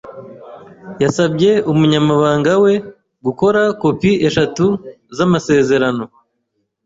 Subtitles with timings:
[1.03, 2.73] yasabye umunyamabanga we
[3.25, 4.65] gukora kopi eshatu
[5.15, 6.03] z'amasezerano.